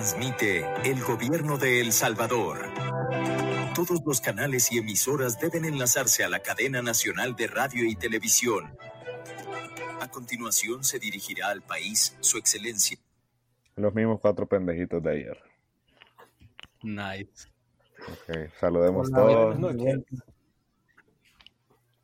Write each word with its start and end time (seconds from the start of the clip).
Transmite 0.00 0.64
el 0.86 1.02
gobierno 1.02 1.58
de 1.58 1.82
El 1.82 1.92
Salvador. 1.92 2.56
Todos 3.74 4.00
los 4.06 4.22
canales 4.22 4.72
y 4.72 4.78
emisoras 4.78 5.38
deben 5.38 5.66
enlazarse 5.66 6.24
a 6.24 6.30
la 6.30 6.38
cadena 6.38 6.80
nacional 6.80 7.36
de 7.36 7.46
radio 7.48 7.84
y 7.84 7.94
televisión. 7.96 8.78
A 10.00 10.08
continuación 10.08 10.84
se 10.84 10.98
dirigirá 10.98 11.50
al 11.50 11.60
país 11.60 12.16
su 12.20 12.38
excelencia. 12.38 12.96
Los 13.76 13.94
mismos 13.94 14.20
cuatro 14.22 14.46
pendejitos 14.46 15.02
de 15.02 15.10
ayer. 15.10 15.38
Nice. 16.82 17.50
Ok, 17.98 18.48
saludemos 18.58 19.10
todos. 19.10 19.58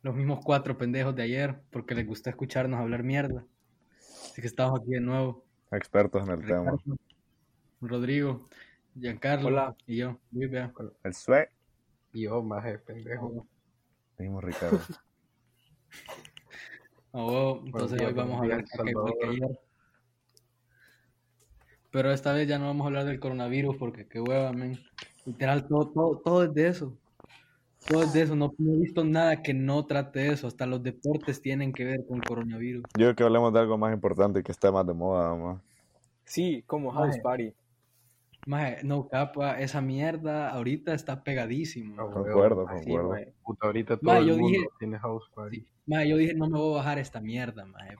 Los 0.03 0.13
mismos 0.13 0.41
cuatro 0.43 0.77
pendejos 0.77 1.15
de 1.15 1.23
ayer, 1.23 1.59
porque 1.71 1.95
les 1.95 2.05
gusta 2.05 2.29
escucharnos 2.29 2.79
hablar 2.79 3.01
mierda. 3.01 3.43
Así 4.29 4.39
que 4.39 4.47
estamos 4.47 4.81
aquí 4.81 4.91
de 4.91 5.01
nuevo. 5.01 5.43
Expertos 5.71 6.27
en 6.27 6.33
el 6.35 6.45
tema. 6.45 6.77
Rodrigo, 7.81 8.47
Giancarlo 8.95 9.47
Hola. 9.47 9.75
y 9.85 9.97
yo. 9.97 10.17
Luis, 10.31 10.49
vea. 10.49 10.73
El 11.03 11.13
sue. 11.13 11.49
Y 12.13 12.23
yo, 12.23 12.41
maje, 12.41 12.79
pendejo. 12.79 13.45
Mismo 14.17 14.41
Ricardo. 14.41 14.79
Ah, 17.13 17.25
huevo, 17.25 17.63
entonces 17.65 17.99
hoy 18.01 18.13
vamos 18.13 18.35
a 18.35 18.43
hablar 18.43 18.65
ayer. 19.27 19.59
Pero 21.89 22.11
esta 22.11 22.33
vez 22.33 22.47
ya 22.47 22.59
no 22.59 22.67
vamos 22.67 22.83
a 22.83 22.87
hablar 22.87 23.05
del 23.05 23.19
coronavirus 23.19 23.77
porque 23.77 24.05
qué 24.07 24.19
hueva, 24.19 24.51
men. 24.51 24.77
Literal, 25.25 25.67
todo, 25.67 25.89
todo, 25.89 26.17
todo 26.23 26.43
es 26.43 26.53
de 26.53 26.67
eso. 26.67 26.97
Todo 27.87 28.03
es 28.03 28.13
de 28.13 28.21
eso. 28.21 28.35
No, 28.35 28.53
no 28.57 28.73
he 28.73 28.77
visto 28.79 29.03
nada 29.03 29.41
que 29.41 29.53
no 29.53 29.85
trate 29.85 30.19
de 30.19 30.33
eso. 30.33 30.47
Hasta 30.47 30.67
los 30.67 30.83
deportes 30.83 31.41
tienen 31.41 31.73
que 31.73 31.85
ver 31.85 32.05
con 32.05 32.19
coronavirus. 32.19 32.83
Yo 32.83 33.05
creo 33.05 33.15
que 33.15 33.23
hablemos 33.23 33.53
de 33.53 33.59
algo 33.61 33.77
más 33.77 33.93
importante 33.93 34.43
que 34.43 34.51
está 34.51 34.71
más 34.71 34.85
de 34.85 34.93
moda, 34.93 35.33
más. 35.33 35.61
Sí, 36.25 36.63
como 36.67 36.91
House. 36.91 37.17
Party. 37.23 37.53
Maje, 38.47 38.77
no 38.83 39.09
capa, 39.09 39.59
esa 39.59 39.81
mierda 39.81 40.49
ahorita 40.51 40.93
está 40.93 41.21
pegadísimo. 41.21 41.95
Ah, 41.99 42.05
maje. 42.05 42.13
Concuerdo, 42.23 42.65
concuerdo. 42.65 43.09
Maje. 43.09 43.33
Puta, 43.43 43.65
ahorita 43.67 43.97
todo 43.97 44.05
Maje, 44.09 44.19
el 44.21 44.27
yo 44.27 44.37
mundo 44.37 44.47
dije- 44.47 44.67
tiene 44.79 44.99
House 44.99 45.29
Party. 45.35 45.57
Sí. 45.59 45.67
Maje, 45.85 46.07
yo 46.09 46.15
dije, 46.17 46.33
no 46.33 46.49
me 46.49 46.57
voy 46.57 46.73
a 46.73 46.77
bajar 46.77 46.97
esta 46.97 47.19
mierda, 47.19 47.65
maje. 47.65 47.97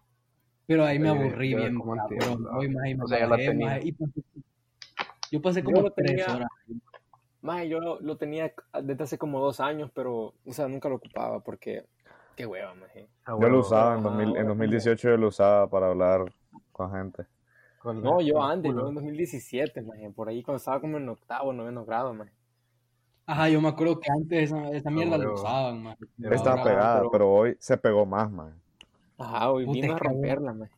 Pero 0.65 0.85
ahí 0.85 0.99
me 0.99 1.09
aburrí 1.09 1.53
bien, 1.53 1.77
cabrón. 1.79 2.47
Hoy, 2.53 2.69
maje, 2.69 2.95
me 2.95 3.03
O 3.03 3.07
sea, 3.07 3.19
ya 3.19 3.25
la 3.25 3.29
bajé, 3.31 3.47
tenía. 3.49 3.65
maje, 3.67 3.81
y 3.87 3.91
pasé- 3.91 4.23
yo 5.31 5.41
pasé 5.41 5.59
Yo 5.61 5.65
como 5.65 5.81
lo 5.81 5.91
tres 5.91 6.11
tenía- 6.15 6.33
horas. 6.35 6.49
Maje, 7.41 7.67
yo 7.69 7.79
lo, 7.81 7.99
lo 7.99 8.15
tenía 8.17 8.53
desde 8.83 9.03
hace 9.03 9.17
como 9.17 9.41
dos 9.41 9.59
años, 9.59 9.91
pero, 9.93 10.33
o 10.45 10.53
sea, 10.53 10.69
nunca 10.69 10.87
lo 10.87 10.95
ocupaba 10.95 11.41
porque, 11.41 11.85
qué 12.37 12.45
hueva, 12.45 12.73
maje. 12.73 13.09
Yo 13.27 13.49
lo 13.49 13.59
usaba 13.59 13.95
en, 13.95 13.99
Ajá, 13.99 14.09
2000 14.09 14.29
en 14.29 14.35
ahora 14.37 14.47
2018, 14.47 15.09
yo 15.09 15.17
lo 15.17 15.27
usaba 15.27 15.69
para 15.69 15.87
hablar 15.89 16.33
con 16.71 16.89
gente. 16.93 17.25
No, 17.93 18.21
yo 18.21 18.41
antes, 18.41 18.71
yo 18.73 18.87
en 18.89 18.95
2017, 18.95 19.81
maje, 19.81 20.09
por 20.11 20.29
ahí 20.29 20.43
cuando 20.43 20.57
estaba 20.57 20.79
como 20.79 20.97
en 20.97 21.09
octavo, 21.09 21.53
noveno 21.53 21.85
grado, 21.85 22.13
maje. 22.13 22.31
Ajá, 23.25 23.49
yo 23.49 23.59
me 23.61 23.67
acuerdo 23.67 23.99
que 23.99 24.09
antes 24.11 24.43
esa, 24.51 24.69
esa 24.71 24.89
mierda 24.89 25.17
la 25.17 25.25
huevo. 25.25 25.33
usaban. 25.35 25.95
Pero 26.21 26.35
Estaba 26.35 26.61
ahora 26.61 26.63
pegada, 26.71 26.97
pero- 26.99 27.11
pero 27.11 27.31
hoy 27.31 27.57
se 27.59 27.77
pegó 27.77 28.05
más, 28.05 28.31
man. 28.31 28.53
Ajá, 29.17 29.51
hoy 29.51 29.65
Puta, 29.65 29.81
vino 29.81 29.95
a 29.95 29.97
romperla, 29.99 30.53
maje. 30.53 30.71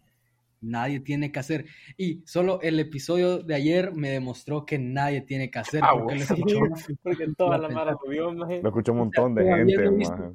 Nadie 0.62 1.00
tiene 1.00 1.32
que 1.32 1.40
hacer. 1.40 1.66
Y 1.96 2.22
solo 2.26 2.60
el 2.62 2.80
episodio 2.82 3.38
de 3.40 3.56
ayer 3.56 3.94
me 3.94 4.10
demostró 4.10 4.66
que 4.66 4.78
nadie 4.78 5.22
tiene 5.22 5.50
que 5.50 5.58
hacer. 5.60 5.82
Ah, 5.84 5.92
porque 5.94 6.16
lo 6.16 6.22
escuchó. 6.22 6.60
Porque 7.04 7.28
toda 7.38 7.56
Iba 7.56 7.58
la 7.60 7.68
a 7.68 7.70
mara 7.72 7.92
pensar. 7.92 8.06
subió, 8.06 8.34
maje. 8.34 8.62
Lo 8.62 8.70
escuchó 8.70 8.92
un 8.92 8.98
montón 8.98 9.36
de 9.36 9.44
gente, 9.46 9.78
no 9.86 9.92
man. 9.94 10.34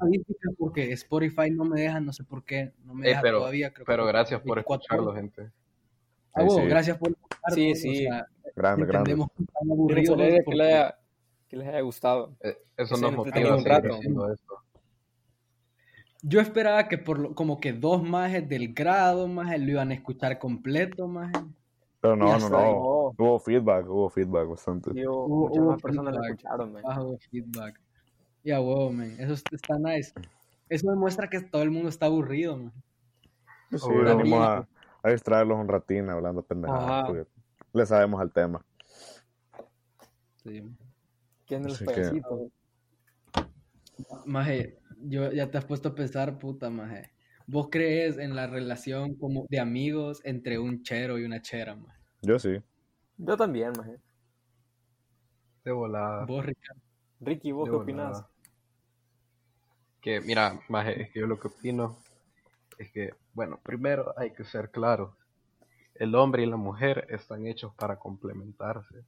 porque 0.59 0.93
Spotify 0.93 1.51
no 1.51 1.65
me 1.67 1.79
deja, 1.81 2.01
no 2.01 2.13
sé 2.15 2.25
por 2.25 2.43
qué. 2.43 2.73
No 2.87 2.95
me 2.95 3.05
Eh, 3.07 3.09
deja 3.11 3.21
pero, 3.23 3.39
todavía. 3.41 3.71
Creo 3.75 3.85
pero 3.85 4.07
gracias 4.07 4.41
por 4.41 4.57
24 4.57 4.83
escucharlo, 4.85 5.15
gente. 5.15 5.51
Ah, 6.35 6.49
sí. 6.49 6.61
gracias 6.63 6.99
por 6.99 7.11
escucharnos. 7.11 7.55
Sí, 7.55 7.73
o 7.73 7.75
sí. 7.77 7.97
sea, 8.05 8.27
Grande, 8.57 8.87
grande. 8.87 9.15
que 9.15 9.21
están 9.21 9.47
Tiene 9.47 9.73
aburridos. 9.73 10.07
soledad 10.07 10.37
que, 10.37 10.43
porque- 10.45 10.57
le 10.59 10.65
haya, 10.65 10.99
que 11.49 11.57
les 11.57 11.69
haya 11.69 11.81
gustado. 11.81 12.37
Eh, 12.41 12.57
Eso 12.77 12.97
nos 12.97 13.13
motiva 13.15 13.57
un 13.57 13.65
rato. 13.65 13.89
esto. 14.33 14.55
Yo 16.23 16.41
esperaba 16.41 16.89
que 16.89 16.97
por 16.99 17.19
lo- 17.19 17.35
como 17.35 17.61
que 17.61 17.73
dos 17.73 18.03
majes 18.03 18.49
del 18.49 18.73
grado, 18.73 19.29
majes, 19.29 19.61
lo 19.61 19.73
iban 19.73 19.91
a 19.91 19.95
escuchar 19.95 20.39
completo, 20.39 21.07
majes. 21.07 21.43
Pero 22.01 22.17
no, 22.17 22.39
no, 22.39 22.49
no. 22.49 22.59
ahí. 22.59 22.73
Hubo 22.73 23.39
feedback, 23.39 23.89
hubo 23.89 24.09
feedback 24.11 24.49
bastante. 24.49 24.91
Hubo- 24.91 25.29
muchas 25.29 25.59
hubo 25.59 25.71
más 25.73 25.83
personas 25.83 26.15
lo 26.15 26.21
feedback. 26.21 26.39
escucharon, 26.39 26.73
maje. 26.73 26.87
bajo 26.87 27.19
feedback. 27.31 27.81
Ya, 28.43 28.61
huevo, 28.61 28.91
man. 28.93 29.15
Eso 29.19 29.33
es- 29.35 29.43
está 29.53 29.79
nice. 29.79 30.13
Eso 30.69 30.91
demuestra 30.91 31.29
que 31.29 31.41
todo 31.41 31.63
el 31.63 31.71
mundo 31.71 31.89
está 31.89 32.07
aburrido, 32.07 32.57
man. 32.57 32.73
Sí, 33.71 33.77
Obvio. 33.83 34.17
venimos 34.17 34.41
a, 34.41 34.69
a 35.05 35.11
distraerlos 35.11 35.59
un 35.59 35.69
ratín 35.69 36.09
hablando 36.09 36.43
pendejadas. 36.43 37.05
Porque 37.07 37.27
Le 37.75 37.87
sabemos 37.87 38.21
al 38.21 38.33
tema. 38.33 38.65
Sí. 40.43 40.65
¿Quién 41.47 41.63
de 41.63 41.69
los 41.69 41.83
Así 41.83 41.87
que-? 41.87 42.23
Maje, 44.25 44.79
yo 45.03 45.31
ya 45.31 45.51
te 45.51 45.59
has 45.59 45.67
puesto 45.67 45.91
a 45.91 45.95
pensar, 45.95 46.39
puta, 46.39 46.71
maje. 46.71 47.13
¿Vos 47.47 47.69
crees 47.71 48.17
en 48.17 48.35
la 48.35 48.47
relación 48.47 49.15
como 49.17 49.47
de 49.51 49.61
amigos 49.61 50.23
entre 50.25 50.59
un 50.59 50.83
chero 50.83 51.19
y 51.19 51.25
una 51.25 51.43
chera, 51.43 51.77
maje? 51.77 52.01
Yo 52.23 52.39
sí. 52.39 52.63
Yo 53.19 53.37
también, 53.37 53.73
maje. 53.77 53.99
De 55.65 55.73
volada. 55.73 56.25
Vos, 56.25 56.47
Ricardo. 56.47 56.81
Ricky, 57.21 57.53
¿vos 57.53 57.67
de 57.67 57.71
qué 57.71 57.77
volada. 57.77 58.09
opinás? 58.09 58.27
Que, 60.01 60.21
mira, 60.23 60.59
maje, 60.71 61.03
es 61.03 61.11
que 61.11 61.21
yo 61.21 61.27
lo 61.27 61.39
que 61.39 61.49
opino 61.49 61.99
es 62.79 62.91
que, 62.91 63.15
bueno, 63.35 63.59
primero 63.63 64.15
hay 64.17 64.33
que 64.33 64.45
ser 64.45 64.71
claro. 64.71 65.17
El 65.95 66.15
hombre 66.15 66.43
y 66.43 66.47
la 66.47 66.57
mujer 66.57 67.07
están 67.11 67.47
hechos 67.47 67.73
para 67.75 67.99
complementarse. 67.99 69.05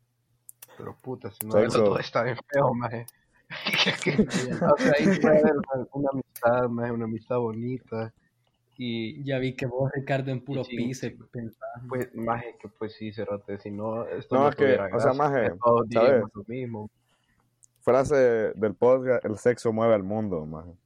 Pero 0.76 0.96
puta, 1.00 1.30
si 1.30 1.46
no, 1.46 1.58
eso 1.58 1.82
todo 1.82 1.98
está 1.98 2.22
bien 2.22 2.36
feo, 2.52 2.74
maje. 2.74 3.06
o 3.50 4.76
sea, 4.78 4.92
ahí 4.98 5.18
puede 5.20 5.38
haber 5.38 5.52
una, 5.56 5.86
una 5.92 6.08
amistad, 6.12 6.68
maje, 6.68 6.92
una 6.92 7.04
amistad 7.04 7.38
bonita. 7.38 8.12
Y 8.78 9.22
Ya 9.24 9.38
vi 9.38 9.54
que 9.54 9.66
vos, 9.66 9.90
Ricardo, 9.94 10.30
en 10.30 10.44
puro 10.44 10.62
Sí, 10.64 10.92
pensás. 11.32 11.82
pues, 11.88 12.14
maje, 12.14 12.56
que 12.60 12.68
pues 12.68 12.94
sí, 12.94 13.10
cerote, 13.12 13.58
si 13.58 13.70
no, 13.70 14.04
esto 14.06 14.34
No, 14.34 14.42
no, 14.42 14.48
es 14.50 14.56
que, 14.56 14.64
tuviera 14.64 14.84
o 14.86 15.00
sea, 15.00 15.12
gracia, 15.12 15.12
maje, 15.14 15.50
todos 15.64 15.86
¿sabes? 15.90 16.24
lo 16.34 16.44
mismo. 16.46 16.90
Frase 17.80 18.52
del 18.54 18.74
podcast, 18.74 19.24
el 19.24 19.38
sexo 19.38 19.72
mueve 19.72 19.94
al 19.94 20.02
mundo, 20.02 20.44
man. 20.44 20.76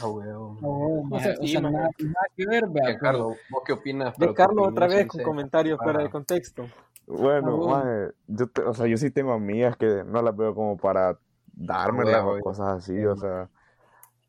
Ah, 0.00 0.08
weón. 0.08 0.58
No, 0.60 1.02
maje, 1.04 1.24
sea, 1.34 1.34
o 1.34 1.42
sí, 1.42 1.48
sea, 1.48 1.60
maje. 1.60 1.74
nada, 1.74 1.90
nada 1.98 2.26
que 2.36 2.46
ver, 2.46 2.64
vea. 2.68 2.92
Que, 2.92 2.98
Carlos, 2.98 3.36
¿vos 3.48 3.62
qué 3.66 3.72
opinas? 3.72 4.18
De 4.18 4.34
Carlos 4.34 4.68
otra 4.68 4.86
vez 4.86 5.06
con 5.06 5.20
comentarios 5.22 5.78
fuera 5.82 6.00
de 6.00 6.10
contexto. 6.10 6.66
Bueno, 7.06 7.48
Ah, 7.48 7.56
bueno. 7.56 7.68
maje, 7.68 8.14
yo, 8.26 8.46
te- 8.48 8.62
o 8.62 8.74
sea, 8.74 8.86
yo 8.86 8.96
sí 8.96 9.10
tengo 9.10 9.32
amigas 9.32 9.76
que 9.76 10.04
no 10.04 10.20
las 10.22 10.36
veo 10.36 10.54
como 10.54 10.76
para 10.76 11.18
dármelas 11.46 12.22
o 12.24 12.38
cosas 12.40 12.78
así, 12.78 13.04
o 13.04 13.16
sea, 13.16 13.48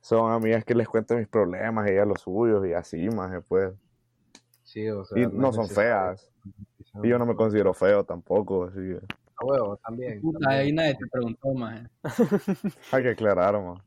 son 0.01 0.31
amigas 0.31 0.63
que 0.63 0.73
les 0.75 0.87
cuento 0.87 1.15
mis 1.15 1.27
problemas 1.27 1.87
y 1.87 1.91
ellas 1.91 2.07
los 2.07 2.21
suyos 2.21 2.65
y 2.65 2.73
así, 2.73 3.09
maje, 3.09 3.41
pues. 3.41 3.73
Sí, 4.63 4.87
o 4.89 5.03
sea, 5.03 5.21
Y 5.21 5.27
no 5.27 5.51
son 5.51 5.67
feas, 5.67 6.31
y 7.03 7.09
yo 7.09 7.17
no 7.17 7.25
me 7.25 7.35
considero 7.35 7.73
feo 7.73 8.03
tampoco, 8.05 8.65
así 8.65 8.77
que 8.77 8.99
A 9.35 9.45
huevo, 9.45 9.77
también. 9.77 10.21
Puta, 10.21 10.39
también. 10.39 10.61
ahí 10.61 10.71
nadie 10.71 10.95
te 10.95 11.07
preguntó, 11.07 11.53
maje. 11.53 11.83
hay 12.91 13.03
que 13.03 13.09
aclarar, 13.09 13.53
man. 13.61 13.81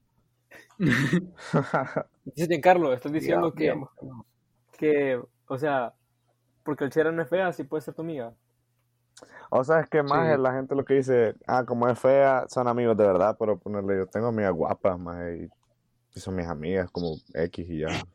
Dice 2.24 2.48
Giancarlo, 2.48 2.92
estás 2.92 3.12
diciendo 3.12 3.52
que, 3.52 3.64
digamos 3.64 3.90
que 3.98 4.06
no. 4.06 5.26
o 5.46 5.58
sea, 5.58 5.94
porque 6.64 6.84
el 6.84 6.90
chera 6.90 7.12
no 7.12 7.22
es 7.22 7.28
fea, 7.28 7.52
sí 7.52 7.64
puede 7.64 7.82
ser 7.82 7.94
tu 7.94 8.02
amiga. 8.02 8.34
O 9.50 9.62
sea, 9.62 9.80
es 9.80 9.88
que 9.88 10.02
más 10.02 10.34
Sí. 10.36 10.42
la 10.42 10.52
gente 10.54 10.74
lo 10.74 10.84
que 10.84 10.94
dice, 10.94 11.34
ah, 11.46 11.64
como 11.64 11.88
es 11.88 11.98
fea, 11.98 12.46
son 12.48 12.66
amigos 12.66 12.96
de 12.96 13.06
verdad, 13.06 13.36
pero 13.38 13.58
ponerle, 13.58 13.98
yo 13.98 14.06
tengo 14.06 14.28
amigas 14.28 14.52
guapas, 14.52 14.98
más 14.98 15.18
y, 15.34 15.48
son 16.18 16.34
mis 16.36 16.46
amigas 16.46 16.90
como 16.90 17.16
X 17.34 17.66
y 17.68 17.78
ya. 17.80 17.86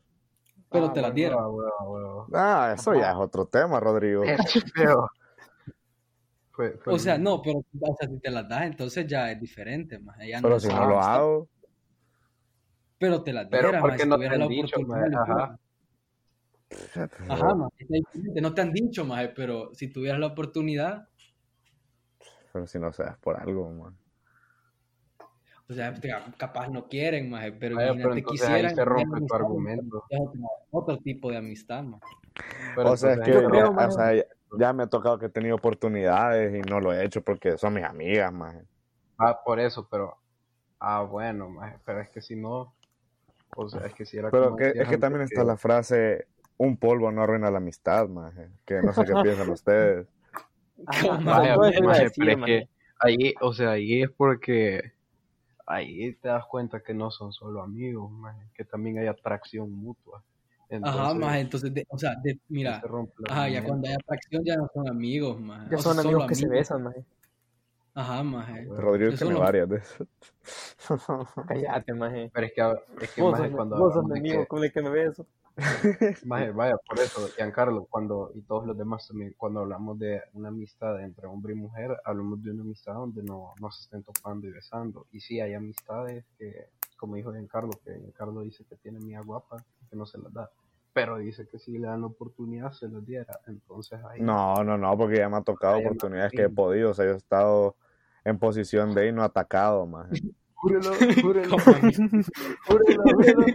Pero 0.70 0.86
Ah, 0.86 0.92
te 0.92 1.00
la 1.00 1.08
bueno, 1.08 1.14
dieron. 1.14 1.56
Ah, 2.34 2.74
eso 2.76 2.92
ya 2.92 3.12
es 3.12 3.16
otro 3.16 3.46
tema, 3.46 3.80
Rodrigo. 3.80 4.22
Qué 4.52 4.60
feo. 4.74 5.08
Fue- 6.50 6.76
fue 6.76 6.92
O 6.92 6.98
sea, 6.98 7.16
no, 7.16 7.40
pero 7.40 7.58
o 7.60 7.96
sea, 7.98 8.06
si 8.08 8.18
te 8.18 8.30
las 8.30 8.46
das, 8.46 8.62
entonces 8.64 9.06
ya 9.06 9.30
es 9.30 9.40
diferente. 9.40 9.98
Ya 10.28 10.40
no 10.40 10.48
Pero 10.48 10.56
es 10.56 10.62
si 10.64 10.68
no 10.68 10.86
lo 10.86 11.00
hago, 11.00 11.48
Pero 12.98 13.22
te 13.22 13.32
las 13.32 13.46
Pero 13.48 13.68
dieras, 13.68 13.80
¿por 13.80 13.90
maje, 13.90 13.96
qué 13.98 14.02
si 14.04 14.08
no 14.08 14.18
te 14.18 14.24
la 14.28 14.44
han 14.44 14.48
dicho, 14.48 14.76
oportunidad. 14.80 15.10
maje? 15.10 15.32
Ajá. 15.32 15.58
Ajá, 17.28 17.54
maje. 17.54 17.86
No 18.40 18.54
te 18.54 18.60
han 18.60 18.72
dicho, 18.72 19.04
maje, 19.04 19.28
pero 19.28 19.74
si 19.74 19.88
tuvieras 19.88 20.18
la 20.20 20.26
oportunidad, 20.26 21.08
pero 22.52 22.66
si 22.66 22.78
no 22.78 22.92
seas 22.92 23.16
por 23.18 23.36
algo, 23.40 23.70
man. 23.70 23.96
o 25.68 25.72
sea, 25.74 25.94
capaz 26.36 26.68
no 26.68 26.88
quieren, 26.88 27.30
maje, 27.30 27.52
pero 27.52 27.76
pero 27.76 27.94
imagínate 27.94 28.14
ahí 28.16 28.22
quisieran. 28.24 28.74
se 28.74 28.84
rompe 28.84 29.02
ya 29.02 29.08
tu 29.10 29.16
amistad, 29.16 29.36
argumento. 29.40 30.04
otro, 30.70 30.98
tipo 30.98 31.30
de 31.30 31.36
amistad, 31.36 31.82
maje. 31.84 32.04
Pero 32.74 32.90
o 32.90 32.96
sea, 32.96 33.12
es 33.12 33.20
que 33.20 33.30
entonces- 33.30 33.42
Yo 33.42 33.48
creo, 33.50 33.64
ya, 33.64 33.68
o 33.70 33.72
maje. 33.74 33.92
sea, 33.92 34.14
ya, 34.14 34.24
ya 34.58 34.72
me 34.72 34.82
ha 34.82 34.86
tocado 34.88 35.18
que 35.18 35.26
he 35.26 35.30
tenido 35.30 35.56
oportunidades 35.56 36.54
y 36.54 36.60
no 36.68 36.80
lo 36.80 36.92
he 36.92 37.04
hecho 37.04 37.22
porque 37.22 37.56
son 37.58 37.74
mis 37.74 37.84
amigas, 37.84 38.32
más. 38.32 38.56
Ah, 39.18 39.38
por 39.44 39.60
eso, 39.60 39.86
pero. 39.90 40.16
Ah, 40.80 41.02
bueno, 41.02 41.48
maje, 41.48 41.78
pero 41.84 42.00
es 42.00 42.08
que 42.10 42.20
si 42.22 42.34
no. 42.36 42.74
O 43.60 43.68
sea, 43.68 43.86
es 43.86 43.94
que 43.94 44.06
si 44.06 44.16
era 44.16 44.30
Pero 44.30 44.44
como 44.44 44.56
que, 44.56 44.68
es 44.72 44.88
que 44.88 44.98
también 44.98 45.22
está 45.22 45.40
que- 45.40 45.46
la 45.46 45.56
frase, 45.56 46.26
un 46.58 46.76
polvo 46.76 47.10
no 47.10 47.22
arruina 47.24 47.50
la 47.50 47.58
amistad, 47.58 48.06
más. 48.08 48.32
Que 48.64 48.80
no 48.80 48.92
sé 48.92 49.04
qué 49.04 49.12
piensan 49.22 49.48
ustedes. 49.50 50.06
Ajá, 50.86 51.08
¿Cómo? 51.08 51.18
o 51.18 51.22
sea, 51.22 51.24
Maje, 51.24 51.54
todo 51.54 51.64
eso 51.66 51.78
iba 51.82 51.84
a 51.84 51.88
maje, 51.88 52.04
decir, 52.04 52.24
pero 52.24 52.30
es 52.32 52.38
maje. 52.38 52.52
que 52.52 52.68
ahí, 53.00 53.34
o 53.40 53.52
sea, 53.52 53.70
ahí 53.72 54.02
es 54.02 54.10
porque 54.10 54.92
ahí 55.66 56.12
te 56.14 56.28
das 56.28 56.44
cuenta 56.46 56.80
que 56.80 56.94
no 56.94 57.10
son 57.10 57.32
solo 57.32 57.60
amigos, 57.62 58.10
maje, 58.12 58.46
que 58.54 58.64
también 58.64 58.98
hay 58.98 59.08
atracción 59.08 59.72
mutua. 59.72 60.18
Ajá, 60.18 60.76
Entonces, 60.76 61.16
maje, 61.18 61.40
entonces, 61.40 61.74
de- 61.74 61.86
o 61.88 61.98
sea, 61.98 62.14
de- 62.22 62.38
mira, 62.48 62.80
se 62.80 62.86
ajá, 63.32 63.48
ya 63.48 63.64
cuando 63.64 63.88
hay 63.88 63.94
atracción 63.94 64.44
ya 64.44 64.54
no 64.56 64.68
son 64.72 64.88
amigos, 64.88 65.40
maje. 65.40 65.66
Ya 65.70 65.78
son 65.78 65.98
amigos 65.98 66.26
que 66.28 66.34
se 66.36 66.44
amigos. 66.44 66.58
besan, 66.60 66.82
maje. 66.84 67.04
Ajá, 67.98 68.22
maje. 68.22 68.64
Rodrigo 68.70 69.10
Eso 69.10 69.24
tiene 69.24 69.34
no- 69.34 69.40
varias 69.40 69.68
de 69.68 69.76
esas. 69.78 70.06
Cállate, 71.48 71.94
maje. 71.94 72.30
Pero 72.32 72.46
es 72.46 72.52
que, 72.52 73.04
es 73.04 73.10
que 73.12 73.22
Vos 73.22 73.32
maje, 73.32 73.48
sos, 73.48 73.56
cuando 73.56 73.76
vos 73.76 73.92
sos 73.92 74.04
hablamos 74.04 74.12
mi 74.12 74.18
amigo 74.30 74.42
que- 74.42 74.46
con 74.46 74.62
el 74.64 74.72
que 74.72 74.82
me 74.82 74.90
beso. 74.90 75.26
Maje, 76.24 76.52
vaya, 76.52 76.76
por 76.88 77.00
eso, 77.00 77.26
Giancarlo, 77.34 77.86
cuando, 77.90 78.30
y 78.36 78.42
todos 78.42 78.64
los 78.64 78.78
demás 78.78 79.08
también, 79.08 79.34
cuando 79.36 79.58
hablamos 79.58 79.98
de 79.98 80.22
una 80.34 80.50
amistad 80.50 81.00
entre 81.02 81.26
hombre 81.26 81.54
y 81.54 81.56
mujer, 81.56 81.96
hablamos 82.04 82.40
de 82.44 82.52
una 82.52 82.62
amistad 82.62 82.94
donde 82.94 83.24
no, 83.24 83.54
no 83.60 83.68
se 83.72 83.82
estén 83.82 84.04
topando 84.04 84.46
y 84.46 84.52
besando. 84.52 85.08
Y 85.10 85.18
sí, 85.18 85.40
hay 85.40 85.54
amistades 85.54 86.24
que, 86.38 86.68
como 86.96 87.16
dijo 87.16 87.32
Giancarlo, 87.32 87.70
que 87.84 87.98
Giancarlo 87.98 88.42
dice 88.42 88.64
que 88.66 88.76
tiene 88.76 89.00
mía 89.00 89.20
guapa, 89.22 89.56
que 89.90 89.96
no 89.96 90.06
se 90.06 90.18
las 90.18 90.32
da. 90.32 90.48
Pero 90.92 91.18
dice 91.18 91.48
que 91.48 91.58
si 91.58 91.76
le 91.76 91.88
dan 91.88 92.02
la 92.02 92.06
oportunidad, 92.06 92.70
se 92.70 92.88
las 92.88 93.04
diera. 93.04 93.40
Entonces 93.48 93.98
ahí. 94.08 94.20
No, 94.20 94.62
no, 94.62 94.78
no, 94.78 94.96
porque 94.96 95.16
ya 95.16 95.28
me 95.28 95.38
ha 95.38 95.42
tocado 95.42 95.78
oportunidades 95.78 96.30
que 96.30 96.42
he 96.44 96.48
podido. 96.48 96.90
O 96.90 96.94
sea, 96.94 97.04
yo 97.04 97.14
he 97.14 97.16
estado 97.16 97.74
en 98.24 98.38
posición 98.38 98.94
de 98.94 99.08
ir 99.08 99.14
no 99.14 99.22
atacado, 99.22 99.86
más. 99.86 100.08
Júrelo, 100.54 100.92
júrelo, 101.22 101.56
júrelo, 101.58 103.02
júrelo. 103.14 103.46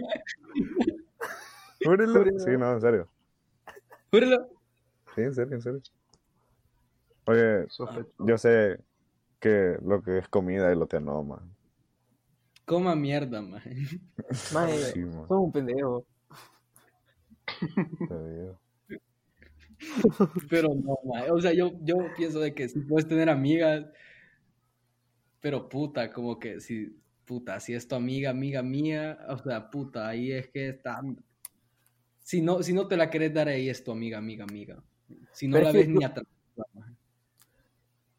Júrelo. 1.84 2.24
Sí, 2.40 2.50
no, 2.58 2.72
en 2.72 2.80
serio. 2.80 3.08
Júralo. 4.10 4.48
Sí, 5.14 5.20
en 5.22 5.34
serio, 5.34 5.54
en 5.54 5.62
serio. 5.62 5.82
Oye, 7.26 7.66
yo 8.18 8.38
sé 8.38 8.80
que 9.40 9.76
lo 9.82 10.02
que 10.02 10.18
es 10.18 10.28
comida 10.28 10.72
y 10.72 10.76
lo 10.76 10.88
que 10.88 11.00
no, 11.00 11.22
man. 11.22 11.54
Coma 12.64 12.94
mierda, 12.96 13.42
maje. 13.42 13.74
Maje, 14.52 14.78
Sí, 14.78 15.00
man, 15.00 15.28
sos 15.28 15.38
un 15.38 15.52
pendejo. 15.52 16.06
te 18.08 18.28
digo. 18.30 18.58
Pero 20.48 20.68
no, 20.74 20.98
maje. 21.04 21.30
O 21.30 21.40
sea, 21.40 21.52
yo, 21.52 21.72
yo 21.82 21.96
pienso 22.16 22.40
de 22.40 22.54
que 22.54 22.68
si 22.68 22.80
puedes 22.80 23.06
tener 23.06 23.28
amigas, 23.28 23.84
pero 25.44 25.68
puta, 25.68 26.10
como 26.10 26.38
que 26.38 26.58
si, 26.58 26.98
puta, 27.26 27.60
si 27.60 27.74
es 27.74 27.86
tu 27.86 27.94
amiga, 27.94 28.30
amiga 28.30 28.62
mía, 28.62 29.18
o 29.28 29.36
sea, 29.36 29.68
puta, 29.70 30.08
ahí 30.08 30.32
es 30.32 30.48
que 30.48 30.70
está. 30.70 31.02
Si 32.20 32.40
no, 32.40 32.62
si 32.62 32.72
no 32.72 32.88
te 32.88 32.96
la 32.96 33.10
querés 33.10 33.34
dar 33.34 33.48
ahí 33.48 33.68
es 33.68 33.84
tu 33.84 33.92
amiga, 33.92 34.16
amiga, 34.16 34.44
amiga. 34.48 34.82
Si 35.32 35.46
no 35.46 35.52
Pero 35.58 35.64
la 35.64 35.68
es 35.68 35.72
que 35.74 35.78
ves 35.80 35.86
yo- 35.88 35.92
ni 35.92 36.72
maje. 36.74 36.92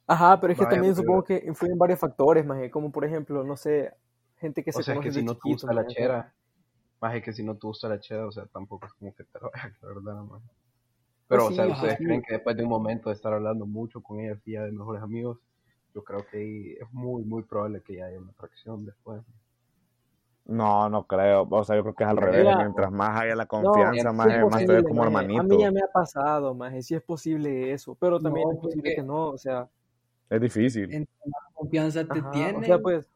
Ajá, 0.06 0.39
pero 0.39 0.54
es 0.54 0.60
que 0.60 0.66
Vaya, 0.66 0.75
también 0.75 0.94
pero- 0.94 1.01
supongo 1.04 1.24
que 1.24 1.44
influyen 1.48 1.80
varios 1.80 2.00
factores, 2.00 2.45
maje, 2.45 2.69
como 2.69 2.92
por 2.92 3.04
ejemplo, 3.04 3.44
no 3.44 3.57
sé, 3.57 3.92
gente 4.38 4.63
que 4.63 4.69
O 4.69 4.74
se 4.74 4.83
sea, 4.83 4.94
conoce 4.94 5.10
que 5.10 5.13
si 5.16 5.19
de 5.22 5.25
no 5.25 5.33
te 5.33 5.50
gusta 5.50 5.74
la 5.74 5.81
maje, 5.81 5.95
chera, 5.95 6.33
más 7.01 7.16
es 7.16 7.24
que 7.24 7.33
si 7.33 7.44
no 7.44 7.56
te 7.57 7.66
gusta 7.66 7.89
la 7.89 8.00
chera, 8.00 8.27
o 8.27 8.31
sea, 8.31 8.45
tampoco 8.45 8.86
es 8.86 8.94
como 8.94 9.16
que 9.16 9.24
te 9.24 9.39
lo 9.42 9.50
vayas 9.51 9.83
a 9.83 9.88
verdad, 9.88 10.22
más. 10.25 10.44
Pero, 11.27 11.48
Pues 11.48 11.54
o 11.54 11.56
sea, 11.56 11.63
ajá, 11.66 11.74
ustedes 11.74 11.98
sí. 11.98 12.04
creen 12.04 12.22
que 12.22 12.33
después 12.36 12.56
de 12.56 12.62
un 12.62 12.69
momento 12.69 13.10
de 13.10 13.16
estar 13.16 13.33
hablando 13.33 13.66
mucho 13.66 14.00
con 14.04 14.19
ella, 14.19 14.39
ya 14.45 14.62
de 14.62 14.72
mejores 14.72 15.01
amigos, 15.01 15.39
yo 15.96 16.04
creo 16.04 16.26
que 16.30 16.38
ahí 16.38 16.76
es 16.80 16.92
muy, 16.92 17.24
muy 17.24 17.42
probable 17.44 17.82
que 17.82 17.96
ya 17.96 18.08
haya 18.08 18.20
una 18.20 18.32
atracción 18.32 18.86
después. 18.86 19.24
No, 20.44 20.90
no 20.90 21.08
creo. 21.08 21.48
O 21.50 21.64
sea, 21.64 21.76
yo 21.78 21.82
creo 21.84 21.96
que 21.96 22.04
es 22.04 22.10
al 22.10 22.18
Mira. 22.18 22.32
revés. 22.32 22.58
Mientras 22.58 22.92
más 22.92 23.20
haya 23.22 23.36
la 23.36 23.46
confianza, 23.46 24.12
más, 24.12 24.28
es 24.28 24.42
más 24.42 24.52
posible, 24.52 24.84
como 24.84 24.96
maje. 24.96 25.08
hermanito. 25.08 25.42
A 25.42 25.44
mí 25.44 25.58
ya 25.62 25.72
me 25.72 25.80
ha 25.80 25.88
pasado, 25.92 26.54
maje, 26.54 26.84
sí 26.84 26.94
es 26.94 27.02
posible 27.02 27.72
eso, 27.72 27.96
pero 27.96 28.20
también 28.20 28.46
No, 28.48 28.54
es 28.54 28.60
posible 28.60 28.94
que 28.94 29.04
no, 29.04 29.30
o 29.30 29.38
sea, 29.38 29.70
Es 30.30 30.42
difícil. 30.42 30.84
Entre 30.94 31.14
más 31.26 31.54
confianza 31.54 32.06
te 32.06 32.20
ajá, 32.20 32.32
tienen, 32.32 32.58
o 32.58 32.64
sea, 32.64 32.78
pues, 32.80 33.10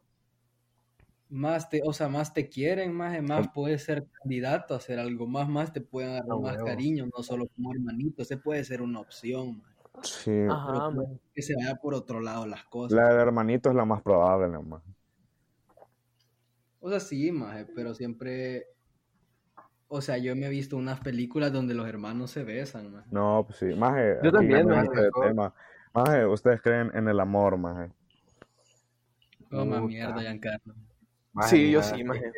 más 1.28 1.68
te, 1.68 1.82
o 1.84 1.92
sea, 1.92 2.08
más 2.08 2.32
te 2.34 2.48
quieren, 2.48 2.92
más, 2.92 3.22
más 3.22 3.48
puedes 3.54 3.84
ser 3.84 4.06
candidato 4.20 4.74
a 4.74 4.78
hacer 4.78 4.98
algo 4.98 5.26
más, 5.28 5.48
más 5.48 5.72
te 5.72 5.80
pueden 5.80 6.10
agarrar 6.10 6.32
A 6.32 6.40
más 6.40 6.56
cariño, 6.64 7.06
no 7.16 7.22
solo 7.22 7.46
como 7.54 7.72
hermanito, 7.72 8.22
ese 8.22 8.36
puede 8.38 8.64
ser 8.64 8.82
una 8.82 9.00
opción, 9.00 9.58
maje. 9.58 9.69
Sí. 10.02 10.32
ajá, 10.48 10.90
que 11.34 11.42
se 11.42 11.54
vaya 11.56 11.74
por 11.76 11.94
otro 11.94 12.20
lado 12.20 12.46
las 12.46 12.64
cosas. 12.64 12.96
La 12.96 13.08
de 13.14 13.20
hermanito 13.20 13.68
es 13.70 13.74
la 13.76 13.84
más 13.84 14.02
probable, 14.02 14.48
nomás. 14.48 14.82
O 16.80 16.88
sea, 16.88 17.00
sí, 17.00 17.30
maje, 17.30 17.66
pero 17.74 17.94
siempre, 17.94 18.66
o 19.88 20.00
sea, 20.00 20.16
yo 20.16 20.34
me 20.34 20.46
he 20.46 20.48
visto 20.48 20.76
unas 20.76 21.00
películas 21.00 21.52
donde 21.52 21.74
los 21.74 21.86
hermanos 21.86 22.30
se 22.30 22.42
besan, 22.44 22.90
maje. 22.92 23.08
No, 23.10 23.44
pues 23.46 23.58
sí. 23.58 23.66
Maje, 23.74 24.16
Yo 24.22 24.32
también, 24.32 24.66
maje. 24.66 24.88
de 24.88 25.10
tema. 25.22 25.54
Maje, 25.92 26.24
ustedes 26.26 26.62
creen 26.62 26.90
en 26.94 27.08
el 27.08 27.20
amor, 27.20 27.58
maje. 27.58 27.90
Toma 29.50 29.80
mierda, 29.80 30.20
Giancarlo. 30.20 30.74
Maje, 31.32 31.50
Sí, 31.50 31.70
yo 31.70 31.82
sí, 31.82 32.00
es 32.00 32.06
maje. 32.06 32.32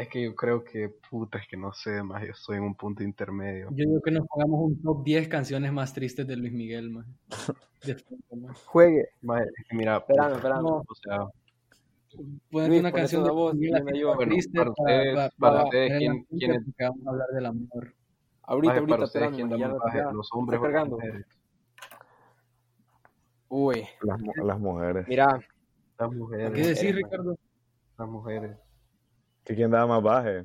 Es 0.00 0.08
que 0.08 0.22
yo 0.24 0.34
creo 0.34 0.64
que, 0.64 0.88
puta, 1.10 1.38
es 1.38 1.46
que 1.46 1.56
no 1.58 1.72
sé, 1.74 2.02
más 2.02 2.22
yo 2.24 2.30
estoy 2.32 2.56
en 2.56 2.62
un 2.62 2.74
punto 2.74 3.02
intermedio. 3.02 3.68
Yo 3.72 3.84
digo 3.86 4.00
que 4.00 4.10
nos 4.10 4.26
pongamos 4.26 4.60
un 4.60 4.80
top 4.82 5.04
10 5.04 5.28
canciones 5.28 5.72
más 5.72 5.92
tristes 5.92 6.26
de 6.26 6.36
Luis 6.36 6.52
Miguel, 6.52 6.90
maje. 6.90 7.10
Juegue, 8.66 9.08
Maje, 9.22 9.44
es 9.58 9.68
que 9.68 9.76
mira, 9.76 9.98
Espérame, 9.98 10.36
espérame. 10.36 10.62
No. 10.62 10.84
o 10.88 10.94
sea, 10.94 11.18
Ponete 12.50 12.80
una 12.80 12.92
canción 12.92 13.24
de 13.24 13.30
voz, 13.30 13.54
Miguel 13.54 13.82
Bueno, 13.84 14.32
triste 14.32 14.58
para 14.58 14.70
ustedes- 14.70 15.30
para 15.38 15.64
ustedes, 15.64 15.98
¿quién- 15.98 16.24
quién 16.38 16.50
es? 16.54 16.64
porque 16.64 16.84
vamos 16.84 17.06
a 17.06 17.10
hablar 17.10 17.28
del 17.34 17.46
amor. 17.46 17.94
ahorita, 18.42 18.68
maje, 18.72 18.78
ahorita, 18.80 18.86
para 18.96 19.04
ustedes, 19.04 19.26
espérame, 19.30 19.48
¿quién 19.48 19.60
ya, 19.60 19.68
más 19.68 19.94
ya, 19.94 20.12
¿Los 20.12 20.28
hombres 20.32 20.60
cargando. 20.60 20.96
mujeres? 20.96 21.26
Uy, 23.48 23.84
Las, 24.02 24.20
mu- 24.20 24.32
las 24.46 24.58
mujeres. 24.60 25.06
mira, 25.08 25.40
Las 25.98 26.12
mujeres. 26.12 26.52
¿Qué 26.52 26.60
decís, 26.62 26.82
maje. 26.84 26.92
Ricardo? 26.92 27.38
Las 27.98 28.08
mujeres. 28.08 28.56
¿Que 29.44 29.54
quién 29.54 29.70
da 29.70 29.86
más 29.86 30.02
baje? 30.02 30.44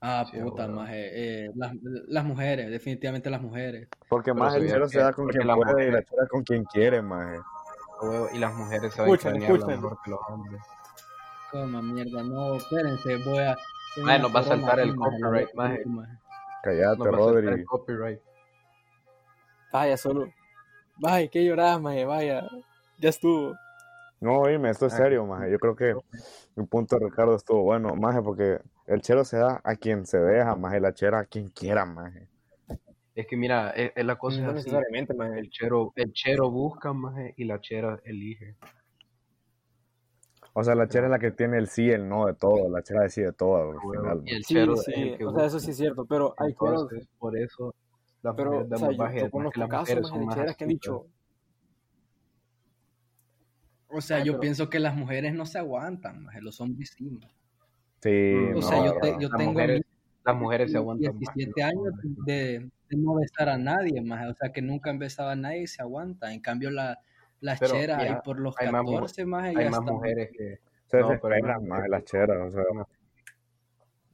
Ah, 0.00 0.24
Sí, 0.30 0.38
puta, 0.38 0.64
bueno. 0.66 0.80
maje. 0.82 1.44
Eh, 1.46 1.50
las, 1.56 1.72
las 2.08 2.24
mujeres, 2.24 2.70
definitivamente 2.70 3.30
las 3.30 3.42
mujeres. 3.42 3.88
Porque 4.08 4.32
más 4.32 4.54
el 4.54 4.68
chero 4.68 4.88
se 4.88 5.00
da 5.00 5.12
con 5.12 5.28
quien 5.28 5.46
la 5.46 5.56
puede 5.56 5.70
y 5.70 5.74
mujer- 5.74 5.92
la 5.92 6.02
chera 6.04 6.26
con 6.28 6.42
quien 6.44 6.64
quiere, 6.64 7.00
huevo, 7.00 8.28
Y 8.32 8.38
las 8.38 8.54
mujeres 8.54 8.94
saben 8.94 9.12
Escuchen, 9.14 9.42
escuchen. 9.42 9.66
mejor 9.68 9.98
que 10.04 10.10
los 10.10 10.20
hombres. 10.28 10.62
Toma 11.50 11.82
mierda, 11.82 12.22
no, 12.22 12.54
espérense, 12.54 13.16
voy 13.24 13.38
a. 13.38 13.56
Maje, 14.02 14.18
nos 14.20 14.34
va 14.36 14.40
a 14.40 14.44
saltar 14.44 14.80
el 14.80 14.94
copyright, 14.94 15.54
maje. 15.54 15.82
Cállate, 16.62 17.10
Rodri. 17.10 17.64
copyright. 17.64 18.20
vaya, 19.72 19.96
solo, 19.96 20.28
vaya, 20.96 21.28
¿qué 21.28 21.44
llorás, 21.44 21.80
maje? 21.80 22.04
Vaya, 22.04 22.48
ya 22.98 23.08
estuvo. 23.08 23.54
No, 24.20 24.40
oíme, 24.40 24.70
esto 24.70 24.86
es 24.86 24.94
Ah, 24.94 24.96
serio, 24.98 25.24
maje. 25.26 25.50
Yo 25.50 25.58
creo 25.58 25.76
que 25.76 25.90
el 26.56 26.66
punto 26.66 26.98
de 26.98 27.06
Ricardo 27.06 27.36
estuvo 27.36 27.62
bueno, 27.62 27.94
maje, 27.94 28.20
porque 28.22 28.60
el 28.86 29.00
chero 29.00 29.24
se 29.24 29.38
da 29.38 29.60
a 29.62 29.76
quien 29.76 30.06
se 30.06 30.18
deja, 30.18 30.56
maje, 30.56 30.80
la 30.80 30.92
chera 30.92 31.20
a 31.20 31.24
quien 31.24 31.48
quiera, 31.50 31.84
maje. 31.84 32.28
Es 33.14 33.26
que 33.26 33.36
mira, 33.36 33.70
es, 33.70 33.92
es 33.94 34.04
la 34.04 34.16
cosa 34.16 34.40
No 34.42 34.48
es 34.50 34.54
necesariamente, 34.56 35.14
maje. 35.14 35.38
El 35.40 35.50
chero, 35.50 35.92
el 35.96 36.12
chero 36.12 36.50
busca 36.50 36.92
maje, 36.92 37.34
y 37.36 37.44
la 37.44 37.60
chera 37.60 38.00
elige. 38.04 38.56
O 40.52 40.64
sea, 40.64 40.74
la 40.74 40.88
chera 40.88 41.06
es 41.06 41.10
la 41.12 41.18
que 41.20 41.30
tiene 41.30 41.58
el 41.58 41.68
sí 41.68 41.84
y 41.84 41.90
el 41.90 42.08
no 42.08 42.26
de 42.26 42.34
todo. 42.34 42.68
La 42.68 42.82
chera 42.82 43.02
decide 43.02 43.32
todo 43.32 43.56
al 43.56 43.76
A 43.76 43.86
huevo. 43.86 44.02
final. 44.02 44.22
Y 44.24 44.34
el 44.34 44.44
Sí, 44.44 44.54
chero 44.54 44.76
sí, 44.76 44.92
es 44.92 44.98
el 44.98 45.18
que 45.18 45.24
o 45.24 45.32
sea, 45.32 45.46
eso 45.46 45.60
sí 45.60 45.70
es 45.70 45.76
cierto, 45.76 46.04
pero 46.06 46.34
hay 46.38 46.50
Entonces, 46.50 47.08
por 47.18 47.38
eso 47.38 47.74
las 48.22 48.34
pero, 48.34 48.50
mujeres 48.50 48.72
o 48.72 48.78
sea, 48.78 48.90
yo, 48.90 49.26
yo 49.26 49.30
conozco 49.30 49.60
las 49.60 49.68
casos, 49.68 49.88
mujeres 49.88 50.08
son 50.08 50.26
más 50.26 50.56
que 50.56 50.64
han 50.64 50.70
dicho, 50.70 51.06
O 53.90 54.00
sea, 54.00 54.18
Ay, 54.18 54.24
yo 54.24 54.32
pero- 54.34 54.40
pienso 54.40 54.68
que 54.70 54.78
las 54.78 54.94
mujeres 54.94 55.34
no 55.34 55.46
se 55.46 55.58
aguantan, 55.58 56.24
maje, 56.24 56.40
los 56.42 56.60
hombres 56.60 56.94
sí. 56.96 57.08
Sí, 58.02 58.34
O 58.34 58.50
no, 58.52 58.62
sea, 58.62 58.84
yo, 58.84 58.94
te- 59.00 59.12
yo 59.20 59.28
Las 59.28 59.38
tengo 59.38 59.52
mujeres, 59.52 59.70
amigos 59.76 59.86
las 60.24 60.36
mujeres 60.36 60.70
se 60.72 60.76
aguantan 60.78 61.14
más. 61.14 61.20
que 61.34 61.34
17 61.34 61.60
los 61.60 61.70
años 61.70 61.94
de, 62.26 62.70
de 62.90 62.96
no 62.96 63.14
besar 63.14 63.48
a 63.48 63.56
nadie, 63.58 64.00
maje. 64.02 64.26
O 64.26 64.34
sea, 64.34 64.52
que 64.52 64.60
nunca 64.62 64.90
han 64.90 64.98
besado 64.98 65.30
a 65.30 65.36
nadie 65.36 65.62
y 65.62 65.66
se 65.66 65.80
aguanta. 65.82 66.32
En 66.32 66.40
cambio, 66.40 66.70
la, 66.70 66.98
las 67.40 67.58
Pero, 67.58 67.72
cheras 67.74 67.98
ahí 67.98 68.14
por 68.24 68.38
los 68.38 68.54
hay 68.58 68.70
más 68.70 68.82
mu- 68.84 68.92
14, 68.92 69.24
maje, 69.24 69.48
Hay 69.48 69.54
ya 69.64 69.70
más 69.70 69.80
están. 69.80 69.94
mujeres 69.94 70.30
que. 70.36 70.58
Se 70.86 70.98
no, 71.00 71.08
pero 71.20 71.34
hay 71.34 71.40
desesperan, 71.42 71.66
más 71.66 71.88
las 71.88 72.04
cheras. 72.04 72.38
O 72.46 72.50
sea, 72.50 72.62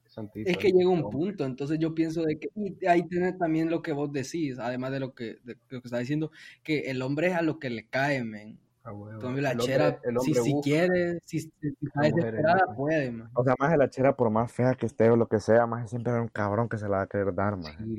Santito, 0.06 0.48
Es 0.48 0.56
que 0.58 0.70
llega 0.70 0.88
un 0.88 1.10
punto, 1.10 1.44
entonces 1.44 1.78
yo 1.80 1.92
pienso 1.94 2.22
de 2.22 2.38
que, 2.38 2.48
y 2.54 2.86
ahí 2.86 3.02
tiene 3.08 3.32
también 3.32 3.68
lo 3.68 3.82
que 3.82 3.92
vos 3.92 4.12
decís, 4.12 4.58
además 4.60 4.92
de 4.92 5.00
lo 5.00 5.12
que, 5.12 5.38
de 5.42 5.56
lo 5.70 5.80
que 5.80 5.88
está 5.88 5.98
diciendo, 5.98 6.30
que 6.62 6.82
el 6.90 7.02
hombre 7.02 7.28
es 7.28 7.34
a 7.34 7.42
lo 7.42 7.58
que 7.58 7.68
le 7.70 7.86
cae, 7.86 8.22
men. 8.22 8.58
Ah. 8.86 8.90
En 8.90 9.42
la 9.42 9.52
El 9.52 9.60
hombre- 9.60 9.64
chera, 9.64 9.88
el 10.02 10.20
si, 10.20 10.30
hombre 10.32 10.42
si 10.42 10.60
quiere, 10.62 11.18
si, 11.24 11.40
si 11.40 11.50
está 11.80 12.02
desesperada, 12.02 12.74
puede, 12.76 13.10
man. 13.12 13.30
o 13.34 13.42
sea, 13.42 13.54
más 13.58 13.76
la 13.78 13.88
chera, 13.88 14.14
por 14.14 14.28
más 14.28 14.52
fea 14.52 14.74
que 14.74 14.84
esté 14.84 15.08
o 15.08 15.16
lo 15.16 15.26
que 15.26 15.40
sea, 15.40 15.66
más 15.66 15.88
siempre 15.88 16.12
hay 16.12 16.20
un 16.20 16.28
cabrón 16.28 16.68
que 16.68 16.76
se 16.76 16.86
la 16.86 16.98
va 16.98 17.02
a 17.04 17.06
querer 17.06 17.34
dar. 17.34 17.56
Sí, 17.62 17.98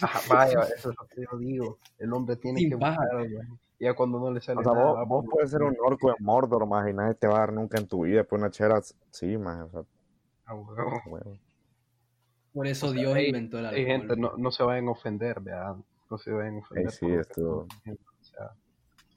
ajá, 0.00 0.20
vaya, 0.54 0.60
eso 0.76 0.90
es 0.90 0.96
lo 0.96 1.06
que 1.08 1.22
yo 1.30 1.36
digo. 1.38 1.78
El 1.98 2.12
hombre 2.12 2.36
tiene 2.36 2.60
Sin 2.60 2.70
que. 2.70 2.76
Y 3.80 3.84
ya 3.86 3.94
cuando 3.94 4.20
no 4.20 4.30
le 4.30 4.40
sale 4.40 4.60
O 4.60 4.62
sea, 4.62 4.72
nada, 4.72 5.02
vos, 5.04 5.24
puedes 5.28 5.50
ser 5.50 5.62
un 5.62 5.74
orco 5.82 6.08
de 6.10 6.14
Mordor, 6.20 6.64
maje, 6.66 6.90
y 6.90 6.94
nadie 6.94 7.14
te 7.14 7.26
va 7.26 7.36
a 7.36 7.40
dar 7.40 7.52
nunca 7.52 7.78
en 7.78 7.88
tu 7.88 8.04
vida. 8.04 8.22
Pues 8.22 8.40
una 8.40 8.50
chera, 8.50 8.80
sí, 9.10 9.34
o 9.36 9.42
sea, 9.70 9.82
Ah, 10.46 10.54
huevo. 10.54 11.38
Por 12.52 12.66
eso 12.66 12.86
O 12.86 12.90
sea, 12.90 13.00
Dios 13.00 13.14
hay- 13.14 13.26
inventó 13.28 13.58
el 13.58 13.66
Hay 13.66 13.80
alcohol. 13.84 13.86
gente, 14.08 14.16
no, 14.16 14.36
no 14.36 14.50
se 14.50 14.62
vayan 14.62 14.86
a 14.88 14.90
ofender, 14.92 15.40
vean. 15.40 15.82
No 16.10 16.18
se 16.18 16.30
vayan 16.32 16.56
a 16.56 16.58
ofender. 16.58 16.84
Ey, 16.86 16.90
sí, 16.90 17.06
esto- 17.10 17.66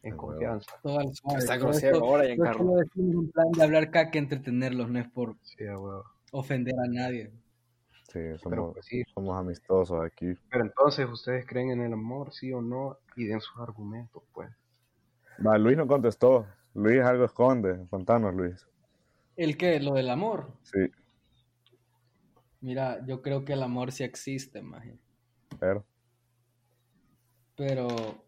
en 0.03 0.17
confianza. 0.17 0.71
Todo 0.83 0.99
al 0.99 1.13
suave. 1.13 1.39
Está 1.39 1.55
esto- 1.55 1.65
ahora, 1.67 1.89
todo 1.91 2.21
esto 2.21 2.23
Giancarlo. 2.35 2.63
lo 2.65 2.75
decimos 2.77 3.15
en 3.25 3.31
plan 3.31 3.51
de 3.51 3.63
hablar 3.63 3.91
caca, 3.91 4.19
entretenerlos, 4.19 4.89
no 4.89 4.99
es 4.99 5.07
por 5.09 5.35
Sí, 5.41 5.63
ofender 6.31 6.75
a 6.79 6.87
nadie. 6.87 7.31
Sí, 8.11 8.19
somos, 8.37 8.73
pues 8.73 8.85
sí. 8.85 9.03
somos 9.13 9.35
amistosos 9.37 9.99
aquí. 10.05 10.33
Pero 10.51 10.65
entonces, 10.65 11.07
¿ustedes 11.09 11.45
creen 11.47 11.71
en 11.71 11.81
el 11.81 11.93
amor, 11.93 12.31
sí 12.33 12.51
o 12.53 12.61
no? 12.61 12.97
Y 13.15 13.25
den 13.25 13.41
sus 13.41 13.57
argumentos, 13.59 14.21
pues. 14.33 14.49
Va, 15.45 15.57
Luis 15.57 15.75
no 15.77 15.87
contestó. 15.87 16.45
Luis 16.75 17.01
algo 17.01 17.25
esconde. 17.25 17.87
Contanos, 17.89 18.35
Luis. 18.35 18.67
¿El 19.35 19.57
qué? 19.57 19.79
Lo 19.79 19.93
del 19.93 20.09
amor. 20.09 20.51
Sí, 20.63 20.91
Mira, 22.61 23.05
yo 23.05 23.21
creo 23.21 23.43
que 23.43 23.53
el 23.53 23.63
amor 23.63 23.91
sí 23.91 24.03
existe, 24.03 24.61
maje. 24.61 24.97
pero. 25.59 25.83
pero 27.55 28.22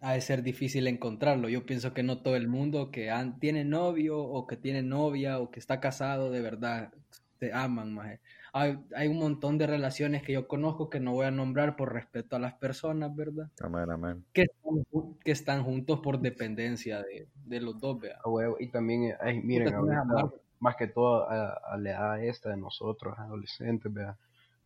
ha 0.00 0.12
de 0.14 0.20
ser 0.20 0.42
difícil 0.42 0.86
encontrarlo. 0.86 1.48
Yo 1.48 1.66
pienso 1.66 1.92
que 1.94 2.02
no 2.02 2.22
todo 2.22 2.36
el 2.36 2.48
mundo 2.48 2.90
que 2.90 3.10
tiene 3.38 3.64
novio 3.64 4.18
o 4.18 4.46
que 4.46 4.56
tiene 4.56 4.82
novia 4.82 5.38
o 5.38 5.50
que 5.50 5.60
está 5.60 5.80
casado 5.80 6.30
de 6.30 6.40
verdad 6.40 6.92
te 7.38 7.52
aman, 7.54 7.94
maje. 7.94 8.20
Hay, 8.52 8.78
hay 8.94 9.08
un 9.08 9.18
montón 9.18 9.56
de 9.56 9.66
relaciones 9.66 10.22
que 10.22 10.34
yo 10.34 10.46
conozco 10.46 10.90
que 10.90 11.00
no 11.00 11.12
voy 11.12 11.24
a 11.26 11.30
nombrar 11.30 11.74
por 11.74 11.92
respeto 11.92 12.36
a 12.36 12.38
las 12.38 12.54
personas, 12.54 13.16
¿verdad? 13.16 13.48
Amén, 13.62 13.90
amén. 13.90 14.24
Que 14.34 14.42
están, 14.42 14.84
ju- 14.92 15.16
que 15.24 15.30
están 15.32 15.64
juntos 15.64 16.00
por 16.00 16.20
dependencia 16.20 17.02
de, 17.02 17.28
de 17.46 17.60
los 17.60 17.80
dos, 17.80 17.98
huevo. 18.26 18.56
Y 18.60 18.68
también, 18.68 19.04
eh, 19.04 19.16
ay, 19.20 19.40
miren, 19.40 19.72
ahorita, 19.74 20.30
más 20.58 20.76
que 20.76 20.88
todo 20.88 21.30
a, 21.30 21.52
a 21.54 21.78
la 21.78 21.90
edad 21.90 22.24
esta 22.24 22.50
de 22.50 22.58
nosotros, 22.58 23.18
adolescentes, 23.18 23.90
vea. 23.92 24.16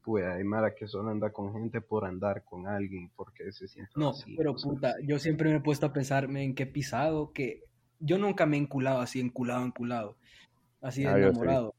Pues 0.04 0.24
hay 0.26 0.44
mara 0.44 0.74
que 0.74 0.86
solo 0.86 1.08
anda 1.10 1.30
con 1.32 1.52
gente 1.54 1.80
por 1.80 2.04
andar 2.04 2.44
con 2.44 2.66
alguien, 2.66 3.10
porque 3.16 3.50
se 3.52 3.66
siente 3.68 3.92
No, 3.96 4.10
así. 4.10 4.36
pero 4.36 4.52
o 4.52 4.58
sea, 4.58 4.70
puta, 4.70 4.94
yo 5.02 5.18
siempre 5.18 5.50
me 5.50 5.56
he 5.56 5.60
puesto 5.60 5.86
a 5.86 5.92
pensarme 5.92 6.44
en 6.44 6.54
qué 6.54 6.66
pisado, 6.66 7.32
que 7.32 7.62
yo 8.00 8.18
nunca 8.18 8.44
me 8.44 8.56
he 8.56 8.60
enculado 8.60 9.00
así, 9.00 9.20
enculado, 9.20 9.64
enculado, 9.64 10.16
así 10.82 11.02
de 11.04 11.08
Ah, 11.08 11.14
sí. 11.16 11.22
enamorado. 11.22 11.74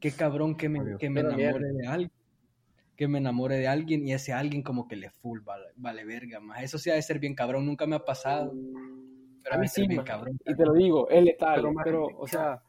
Qué 0.00 0.12
cabrón 0.12 0.56
que 0.56 0.68
me, 0.68 0.80
Obvio. 0.80 0.98
que 0.98 1.10
me 1.10 1.20
enamore 1.20 1.72
de 1.72 1.86
alguien, 1.88 2.12
que 2.96 3.08
me 3.08 3.18
enamore 3.18 3.56
de 3.56 3.66
alguien 3.66 4.06
y 4.06 4.12
ese 4.12 4.32
alguien 4.32 4.62
como 4.62 4.86
que 4.86 4.94
le 4.94 5.10
full 5.10 5.40
vale, 5.40 5.66
vale 5.76 6.04
verga, 6.04 6.38
más. 6.38 6.62
Eso 6.62 6.78
sí 6.78 6.90
ha 6.90 6.94
de 6.94 7.02
ser 7.02 7.18
bien 7.18 7.34
cabrón, 7.34 7.66
nunca 7.66 7.86
me 7.86 7.96
ha 7.96 8.04
pasado, 8.04 8.52
pero 9.42 9.56
A 9.56 9.58
mí 9.58 9.64
de 9.64 9.68
sí, 9.68 9.80
bien 9.88 9.96
maje. 9.96 10.08
cabrón. 10.10 10.38
Y 10.44 10.54
te 10.54 10.64
lo 10.64 10.72
digo, 10.74 11.08
es 11.10 11.24
letal, 11.24 11.56
Pero, 11.56 11.74
pero, 11.82 12.00
maje, 12.02 12.14
o 12.18 12.26
sea, 12.28 12.62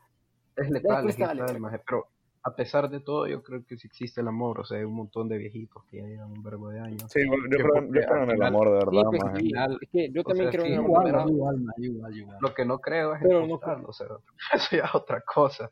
Es 0.56 0.70
letal, 0.72 1.08
es 1.10 1.20
letal, 1.20 1.60
maje, 1.60 1.80
pero 1.86 2.08
a 2.50 2.56
pesar 2.56 2.90
de 2.90 3.00
todo, 3.00 3.28
yo 3.28 3.42
creo 3.44 3.64
que 3.66 3.78
sí 3.78 3.88
existe 3.88 4.22
el 4.22 4.28
amor. 4.28 4.60
O 4.60 4.66
sea, 4.66 4.78
hay 4.78 4.84
un 4.84 4.96
montón 4.96 5.28
de 5.30 5.38
viejitos 5.38 5.84
que 5.86 5.98
ya 5.98 6.04
llevan 6.08 6.32
un 6.32 6.44
verbo 6.44 6.70
de 6.70 6.80
años. 6.80 7.04
Sí, 7.12 7.22
yo, 7.26 7.32
creo, 7.50 7.86
yo 7.86 7.92
creo 7.92 8.24
en 8.24 8.30
al 8.30 8.36
el 8.36 8.44
amor 8.44 8.72
de 8.72 8.80
sí, 8.80 8.86
verdad, 8.86 9.10
pues, 9.10 9.24
maje. 9.24 9.40
sí, 9.40 9.54
es 9.82 9.90
que 9.90 10.12
yo 10.12 10.22
O 10.22 10.24
también 10.24 10.52
sea, 10.52 10.60
creo 10.60 10.66
sí, 10.66 10.74
en 10.74 10.80
el 10.80 10.86
Igual, 10.86 11.08
amor, 11.16 11.30
igual, 11.32 11.56
igual, 11.78 12.18
igual. 12.18 12.38
Lo 12.42 12.54
que 12.54 12.66
no 12.66 12.80
creo 12.80 13.16
es 13.16 13.22
Pero 13.22 13.48
no 13.48 13.56
o 13.88 13.94
sea, 13.94 14.08
eso 14.54 14.76
ya 14.76 14.84
es 14.84 14.96
otra 14.96 15.22
cosa. 15.22 15.72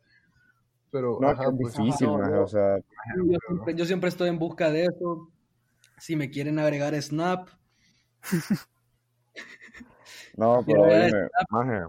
Pero, 0.91 1.17
No, 1.19 1.27
ajá, 1.29 1.43
es 1.43 1.49
pues, 1.59 1.73
es 1.73 1.79
difícil, 1.79 2.07
no, 2.07 2.17
maje, 2.17 2.31
no. 2.31 2.43
o 2.43 2.47
sea, 2.47 2.77
Yo 2.77 3.37
siempre, 3.47 3.75
yo 3.75 3.85
siempre 3.85 4.09
estoy 4.09 4.29
en 4.29 4.39
busca 4.39 4.71
de 4.71 4.85
eso. 4.85 5.29
Si 5.97 6.15
me 6.15 6.29
quieren 6.29 6.59
agregar 6.59 6.99
Snap, 7.01 7.49
no, 10.37 10.63
pero 10.65 10.85
dime, 10.85 11.27
maje, 11.49 11.81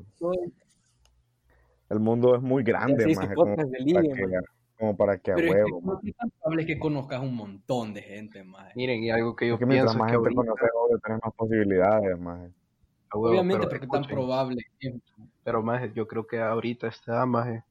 el 1.90 2.00
mundo 2.00 2.34
es 2.34 2.42
muy 2.42 2.62
grande, 2.62 3.14
maje, 3.14 3.34
como 3.34 3.56
para 3.56 3.68
que. 3.68 4.40
Como 4.78 4.96
para 4.96 5.18
que 5.18 5.32
a 5.32 5.34
pero 5.36 5.48
es 5.48 5.54
huevo, 5.54 5.80
que 5.80 5.86
no 5.86 6.00
es 6.04 6.16
tan 6.16 6.30
probable 6.30 6.66
que 6.66 6.78
conozcas 6.78 7.20
un 7.20 7.34
montón 7.34 7.92
de 7.94 8.02
gente, 8.02 8.44
maje. 8.44 8.72
Miren, 8.76 9.02
y 9.02 9.10
algo 9.10 9.34
que 9.34 9.48
yo 9.48 9.54
Porque 9.54 9.66
mientras 9.66 9.92
pienso 9.94 9.98
es 9.98 9.98
más 9.98 10.10
que 10.10 10.16
gente 10.28 10.34
conoces, 10.34 10.70
obvio, 10.74 10.98
tenés 11.00 11.20
más 11.24 11.34
posibilidades, 11.34 12.18
huevo, 12.18 12.52
Obviamente, 13.10 13.58
pero 13.66 13.68
porque 13.80 13.84
es 13.84 13.90
tan 13.90 14.04
probable. 14.04 14.62
que- 14.78 15.00
Pero 15.42 15.62
más, 15.62 15.92
yo 15.94 16.06
creo 16.06 16.26
que 16.26 16.40
ahorita 16.40 16.86
está 16.88 17.26
más 17.26 17.64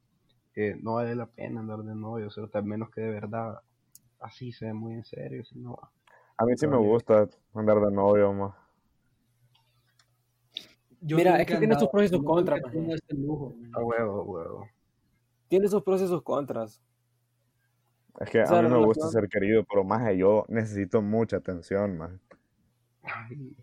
que 0.53 0.75
no 0.81 0.95
vale 0.95 1.15
la 1.15 1.27
pena 1.27 1.59
andar 1.61 1.79
de 1.79 1.95
novio, 1.95 2.27
o 2.27 2.29
sea, 2.31 2.45
al 2.51 2.63
menos 2.63 2.89
que 2.89 3.01
de 3.01 3.11
verdad 3.11 3.61
así 4.19 4.51
sea 4.51 4.73
muy 4.73 4.95
en 4.95 5.05
serio, 5.05 5.45
si 5.45 5.59
no, 5.59 5.77
A 6.39 6.45
mí 6.45 6.53
sí 6.55 6.67
me 6.67 6.77
gusta 6.77 7.27
andar 7.53 7.79
de 7.79 7.91
novio, 7.91 8.33
más. 8.33 8.55
Yo 11.01 11.15
Mira, 11.17 11.39
es 11.39 11.47
que 11.47 11.57
tiene 11.57 11.75
sus 11.79 11.89
pros 11.89 12.05
y 12.05 12.07
sus 12.09 12.23
contras, 12.23 12.61
tenido 12.71 12.95
ese 12.95 13.13
lujo, 13.15 13.55
a 13.73 13.79
huevo, 13.81 14.21
a 14.21 14.23
huevo. 14.23 14.69
Tiene 15.47 15.67
sus 15.67 15.83
pros 15.83 16.01
y 16.01 16.07
sus 16.07 16.21
contras. 16.23 16.81
Es 18.19 18.29
que 18.29 18.41
a 18.41 18.61
mí 18.61 18.69
me 18.69 18.83
gusta 18.83 19.07
ser 19.09 19.27
querido, 19.29 19.63
pero 19.63 19.83
más 19.83 20.15
yo 20.15 20.45
necesito 20.49 21.01
mucha 21.01 21.37
atención, 21.37 21.97
más. 21.97 22.11
Ay, 23.03 23.55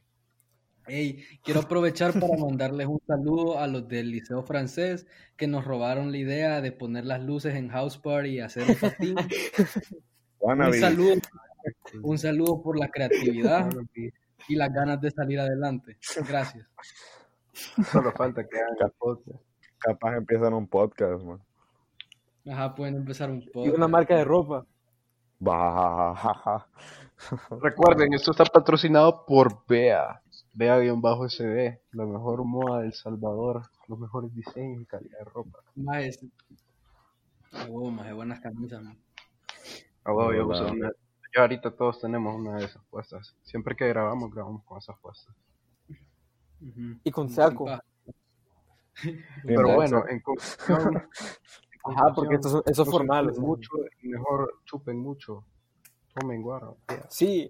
Ey, 0.86 1.24
quiero 1.42 1.60
aprovechar 1.60 2.12
para 2.12 2.36
mandarles 2.38 2.86
un 2.86 3.00
saludo 3.06 3.58
a 3.58 3.66
los 3.66 3.88
del 3.88 4.10
Liceo 4.10 4.42
Francés 4.42 5.06
que 5.36 5.46
nos 5.46 5.64
robaron 5.64 6.12
la 6.12 6.18
idea 6.18 6.60
de 6.60 6.72
poner 6.72 7.06
las 7.06 7.22
luces 7.22 7.54
en 7.54 7.68
House 7.68 7.98
Party 7.98 8.30
y 8.30 8.40
hacer 8.40 8.64
un 8.68 8.76
patín. 8.76 9.16
Un 10.40 10.74
saludo, 10.74 11.14
un 12.02 12.18
saludo 12.18 12.62
por 12.62 12.78
la 12.78 12.88
creatividad 12.88 13.70
y 14.48 14.56
las 14.56 14.72
ganas 14.72 15.00
de 15.00 15.10
salir 15.10 15.40
adelante. 15.40 15.96
Gracias. 16.28 16.66
Solo 17.90 18.12
falta 18.12 18.46
que 18.46 18.58
hagan 18.58 18.92
podcast. 18.98 19.40
Capaz 19.78 20.16
empiezan 20.16 20.52
un 20.54 20.66
podcast, 20.66 21.22
man. 21.22 21.40
Ajá, 22.50 22.74
pueden 22.74 22.96
empezar 22.96 23.30
un 23.30 23.42
Y 23.42 23.46
podcast. 23.50 23.76
una 23.76 23.88
marca 23.88 24.16
de 24.16 24.24
ropa. 24.24 24.66
Recuerden, 27.62 28.12
esto 28.12 28.30
está 28.32 28.44
patrocinado 28.44 29.24
por 29.26 29.64
Bea. 29.66 30.20
Bea-SB, 30.52 31.80
la 31.92 32.06
mejor 32.06 32.44
moda 32.44 32.82
del 32.82 32.92
Salvador, 32.92 33.62
los 33.88 33.98
mejores 33.98 34.32
diseños 34.34 34.82
y 34.82 34.86
calidad 34.86 35.18
de 35.18 35.24
ropa. 35.24 35.58
Más, 35.74 36.20
oh, 37.70 37.90
más 37.90 38.14
buenas 38.14 38.40
camisas. 38.40 38.80
man. 38.82 38.96
Ah, 40.04 40.12
huevo, 40.12 40.32
yo 40.32 40.46
uso 40.46 40.66
una. 40.66 40.90
Ya 41.34 41.40
ahorita 41.40 41.72
todos 41.72 42.00
tenemos 42.00 42.36
una 42.36 42.58
de 42.58 42.66
esas 42.66 42.84
puestas. 42.84 43.34
Siempre 43.42 43.74
que 43.74 43.88
grabamos, 43.88 44.32
grabamos 44.32 44.62
con 44.64 44.78
esas 44.78 44.96
puestas. 45.00 45.34
Y 47.02 47.10
con 47.10 47.28
saco. 47.28 47.66
Pero 49.44 49.74
bueno, 49.74 50.04
en 50.08 50.20
conclusión. 50.20 51.02
Ajá, 51.84 52.12
porque 52.14 52.34
conclusión, 52.36 52.62
eso 52.66 52.82
es 52.82 52.90
formal. 52.90 53.26
chupen 53.28 53.42
mucho 53.42 53.70
y 54.02 54.08
mejor 54.08 54.54
chupen 54.64 54.98
mucho. 54.98 55.44
Tomen 56.14 56.42
guaro. 56.42 56.78
Sí, 57.08 57.48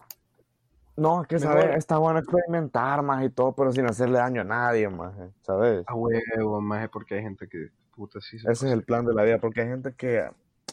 No, 0.97 1.23
es 1.23 1.29
que, 1.29 1.37
Mejor. 1.39 1.61
¿sabes? 1.61 1.77
Está 1.77 1.99
bueno 1.99 2.21
experimentar 2.21 3.03
más 3.03 3.25
y 3.25 3.31
todo, 3.31 3.53
pero 3.53 3.73
sin 3.73 3.85
hacerle 3.87 4.19
daño 4.19 4.43
a 4.43 4.45
nadie, 4.45 4.89
más, 4.89 5.13
¿sabes? 5.43 5.83
A 5.89 5.95
huevo, 5.95 6.61
maje, 6.61 6.89
porque 6.89 7.17
hay 7.17 7.23
gente 7.23 7.49
que 7.49 7.69
puta 7.95 8.21
sí 8.21 8.39
se 8.39 8.51
Ese 8.51 8.69
es 8.69 8.73
el 8.73 8.85
plan 8.85 9.05
de 9.05 9.13
la 9.13 9.25
vida, 9.25 9.39
porque 9.39 9.63
hay 9.63 9.69
gente 9.69 9.93
que 9.97 10.25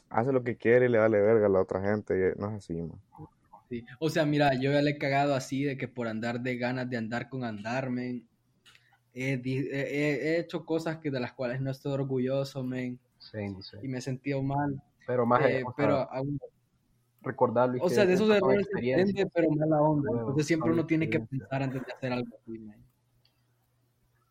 hace 0.09 0.31
lo 0.31 0.43
que 0.43 0.57
quiere 0.57 0.85
y 0.85 0.89
le 0.89 0.99
vale 0.99 1.19
verga 1.19 1.47
a 1.47 1.49
la 1.49 1.59
otra 1.61 1.81
gente, 1.81 2.33
y 2.35 2.39
no 2.39 2.49
es 2.49 2.53
así, 2.57 2.73
man. 2.81 2.99
Sí. 3.67 3.83
O 3.99 4.09
sea, 4.09 4.25
mira, 4.25 4.53
yo 4.53 4.71
ya 4.71 4.81
le 4.81 4.91
he 4.91 4.97
cagado 4.97 5.33
así 5.33 5.63
de 5.63 5.75
que 5.77 5.87
por 5.87 6.07
andar 6.07 6.39
de 6.41 6.55
ganas 6.57 6.87
de 6.89 6.97
andar 6.97 7.27
con 7.29 7.43
andarme, 7.43 8.23
he- 9.13 9.41
he- 9.43 10.35
he 10.35 10.39
hecho 10.39 10.65
cosas 10.65 10.97
que 10.97 11.09
de 11.09 11.19
las 11.19 11.33
cuales 11.33 11.61
no 11.61 11.71
estoy 11.71 11.93
orgulloso, 11.93 12.63
men, 12.63 12.99
Sí, 13.21 13.37
y 13.83 13.87
me 13.87 13.99
he 13.99 14.01
sentido 14.01 14.41
mal. 14.41 14.81
Pero 15.05 15.25
más 15.25 15.41
eh, 15.45 15.63
pero 15.77 15.97
aún- 16.11 16.39
recordarlo 17.21 17.77
y 17.77 17.79
o 17.79 17.87
que 17.87 17.93
sea, 17.93 18.05
de 18.05 18.13
esos 18.13 18.29
errores 18.31 18.67
se 18.71 18.79
aprende, 18.91 19.27
pero 19.31 19.51
mala 19.51 19.79
onda. 19.79 20.09
Huevo, 20.09 20.19
Entonces 20.21 20.47
siempre 20.47 20.71
uno 20.71 20.85
tiene 20.87 21.07
que 21.09 21.19
pensar 21.19 21.61
antes 21.61 21.85
de 21.85 21.93
hacer 21.93 22.11
algo 22.11 22.35
así, 22.35 22.57
men. 22.57 22.83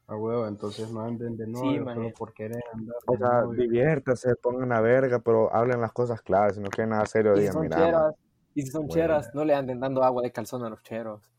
A 0.08 0.16
huevo, 0.16 0.48
entonces 0.48 0.90
no 0.90 1.02
anden 1.02 1.36
de 1.36 1.46
Sí, 1.46 1.52
novio 1.52 1.84
maje. 1.84 2.00
solo 2.00 2.12
por 2.14 2.34
querer 2.34 2.60
andar 2.72 2.96
O 3.06 3.16
sea, 3.16 3.44
diviértase, 3.46 4.34
pongan 4.42 4.72
a 4.72 4.80
verga, 4.80 5.20
pero 5.20 5.54
hablen 5.54 5.80
las 5.80 5.92
cosas 5.92 6.20
claras, 6.20 6.56
si 6.56 6.60
no 6.60 6.68
quieren 6.68 6.90
nada 6.90 7.06
serio, 7.06 7.32
y 7.34 7.36
si 7.36 7.40
digan, 7.42 7.54
son 7.54 7.62
mira, 7.62 7.76
man, 7.76 7.86
cheras, 7.86 8.14
y 8.54 8.62
si 8.62 8.70
son 8.72 8.86
Bueno. 8.88 8.92
cheras, 8.94 9.30
no 9.34 9.44
le 9.44 9.54
anden 9.54 9.78
dando 9.78 10.02
agua 10.02 10.22
de 10.22 10.32
calzón 10.32 10.64
a 10.64 10.68
los 10.68 10.82
cheros. 10.82 11.30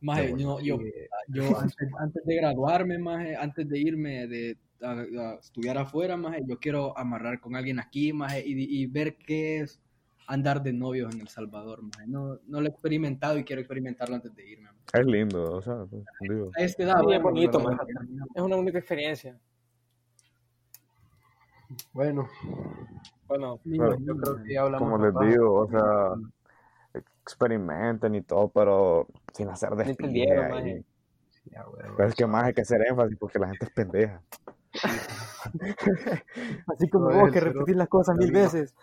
Maje, 0.00 0.34
yo, 0.38 0.58
yo, 0.60 0.78
Sí, 0.78 0.92
yo 1.28 1.58
antes, 1.58 1.88
antes 1.98 2.24
de 2.24 2.36
graduarme, 2.36 2.96
maje, 2.98 3.36
antes 3.36 3.68
de 3.68 3.78
irme 3.78 4.26
de, 4.26 4.56
a, 4.82 4.92
a 4.92 5.34
estudiar 5.34 5.78
afuera, 5.78 6.16
maje, 6.16 6.42
yo 6.46 6.58
quiero 6.58 6.96
amarrar 6.98 7.40
con 7.40 7.54
alguien 7.56 7.78
aquí, 7.78 8.12
maje, 8.12 8.42
y, 8.46 8.82
y 8.82 8.86
ver 8.86 9.16
qué 9.16 9.60
es 9.60 9.80
andar 10.26 10.62
de 10.62 10.72
novios 10.72 11.12
en 11.14 11.20
El 11.22 11.28
Salvador, 11.28 11.82
maje. 11.82 12.06
No, 12.06 12.38
no 12.46 12.60
lo 12.60 12.66
he 12.66 12.70
experimentado 12.70 13.36
y 13.38 13.44
quiero 13.44 13.60
experimentarlo 13.60 14.14
antes 14.14 14.34
de 14.34 14.48
irme. 14.48 14.64
maje. 14.70 15.00
es 15.00 15.06
lindo, 15.06 15.42
o 15.56 15.60
sea, 15.62 15.84
digo, 16.20 16.50
A 16.56 16.62
esta 16.62 16.82
edad, 16.84 16.94
Sí, 16.94 17.00
es 17.00 17.04
bueno, 17.04 17.22
bonito, 17.22 17.58
luego 17.58 17.76
maje. 17.76 17.92
Es 18.34 18.42
una 18.42 18.56
única 18.56 18.78
experiencia. 18.78 19.38
Bueno, 21.92 22.28
Bueno, 23.28 23.60
yo 23.64 24.16
creo 24.16 24.42
que 24.42 24.54
ya 24.54 24.62
hablamos 24.62 24.88
como 24.90 25.04
les 25.04 25.12
papá. 25.12 25.26
digo, 25.26 25.54
o 25.54 25.70
sea, 25.70 26.14
experimenten 27.24 28.14
y 28.16 28.22
todo, 28.22 28.48
pero 28.48 29.06
sin 29.32 29.48
hacer 29.48 29.72
entendieron, 29.86 30.48
maje. 30.48 30.84
Sí, 31.30 31.50
es 31.98 32.14
que 32.14 32.26
más 32.26 32.44
hay 32.44 32.54
que 32.54 32.62
hacer 32.62 32.84
énfasis 32.86 33.16
porque 33.18 33.38
la 33.38 33.48
gente 33.48 33.66
es 33.66 33.70
pendeja. 33.72 34.20
así 36.66 36.88
como 36.88 37.10
No, 37.10 37.16
vos 37.16 37.28
el 37.28 37.32
que 37.34 37.40
repetís 37.40 37.76
las 37.76 37.88
cosas 37.88 38.16
mil 38.16 38.32
veces. 38.32 38.74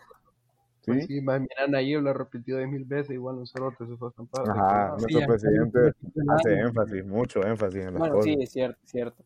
Pues 0.86 1.06
¿Sí? 1.06 1.16
sí, 1.16 1.22
más 1.22 1.42
mira, 1.42 1.68
Nayib 1.68 2.02
lo 2.02 2.12
ha 2.12 2.14
repetido 2.14 2.58
diez 2.60 2.70
mil 2.70 2.86
veces, 2.86 3.12
igual 3.12 3.36
un 3.36 3.46
cerote 3.48 3.86
se 3.86 3.98
fue 3.98 4.08
a 4.08 4.10
estampar. 4.10 4.50
Ajá, 4.50 4.96
Sí, 4.98 5.02
nuestro 5.02 5.20
ya, 5.20 5.28
presidente 5.28 5.80
ya, 6.14 6.34
hace 6.34 6.60
énfasis, 6.60 7.06
mucho 7.06 7.44
énfasis 7.46 7.82
en 7.82 7.94
las 7.94 8.00
Bueno, 8.00 8.14
cosas. 8.16 8.26
sí, 8.26 8.38
es 8.40 8.52
cierto, 8.52 8.80
es 8.84 8.92
cierto. 8.92 9.24